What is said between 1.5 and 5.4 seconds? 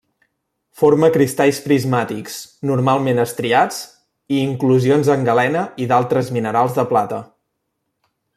prismàtics, normalment estriats, i inclusions en